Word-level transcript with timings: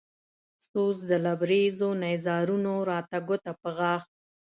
سوز 0.67 0.97
د 1.09 1.11
لبرېزو 1.25 1.89
نيزارونو 2.03 2.73
راته 2.89 3.17
ګوته 3.27 3.51
په 3.61 3.69
غاښ 3.77 4.03